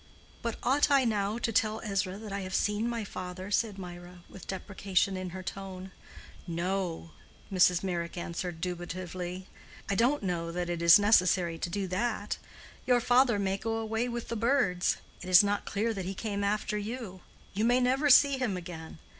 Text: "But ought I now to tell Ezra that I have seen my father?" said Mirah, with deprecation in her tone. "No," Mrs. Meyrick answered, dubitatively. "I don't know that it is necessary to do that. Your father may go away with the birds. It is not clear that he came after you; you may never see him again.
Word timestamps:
"But 0.41 0.57
ought 0.63 0.89
I 0.89 1.05
now 1.05 1.37
to 1.37 1.51
tell 1.51 1.79
Ezra 1.83 2.17
that 2.17 2.33
I 2.33 2.39
have 2.39 2.55
seen 2.55 2.89
my 2.89 3.03
father?" 3.03 3.51
said 3.51 3.77
Mirah, 3.77 4.23
with 4.27 4.47
deprecation 4.47 5.15
in 5.15 5.29
her 5.29 5.43
tone. 5.43 5.91
"No," 6.47 7.11
Mrs. 7.53 7.83
Meyrick 7.83 8.17
answered, 8.17 8.61
dubitatively. 8.61 9.45
"I 9.87 9.93
don't 9.93 10.23
know 10.23 10.51
that 10.51 10.71
it 10.71 10.81
is 10.81 10.97
necessary 10.97 11.59
to 11.59 11.69
do 11.69 11.85
that. 11.89 12.39
Your 12.87 12.99
father 12.99 13.37
may 13.37 13.57
go 13.57 13.77
away 13.77 14.09
with 14.09 14.29
the 14.29 14.35
birds. 14.35 14.97
It 15.21 15.29
is 15.29 15.43
not 15.43 15.65
clear 15.65 15.93
that 15.93 16.05
he 16.05 16.15
came 16.15 16.43
after 16.43 16.79
you; 16.79 17.21
you 17.53 17.63
may 17.63 17.79
never 17.79 18.09
see 18.09 18.39
him 18.39 18.57
again. 18.57 18.97